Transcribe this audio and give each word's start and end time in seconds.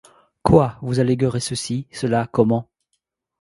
Quoi! 0.41 0.79
vous 0.81 0.99
alléguerez 0.99 1.39
ceci, 1.41 1.85
cela, 1.91 2.25
comment 2.25 2.67